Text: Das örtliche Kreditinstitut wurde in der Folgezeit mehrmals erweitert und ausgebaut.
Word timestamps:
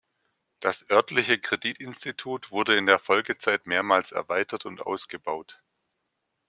Das 0.61 0.89
örtliche 0.89 1.37
Kreditinstitut 1.37 2.49
wurde 2.49 2.75
in 2.75 2.87
der 2.87 2.97
Folgezeit 2.97 3.67
mehrmals 3.67 4.11
erweitert 4.11 4.65
und 4.65 4.81
ausgebaut. 4.81 5.61